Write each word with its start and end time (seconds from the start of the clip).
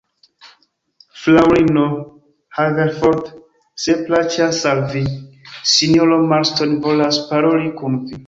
Fraŭlino 1.23 1.83
Haverford, 2.59 3.29
se 3.83 3.95
plaĉas 4.07 4.63
al 4.71 4.83
vi, 4.95 5.03
sinjoro 5.75 6.19
Marston 6.35 6.75
volas 6.87 7.21
paroli 7.33 7.73
kun 7.83 8.03
vi. 8.09 8.19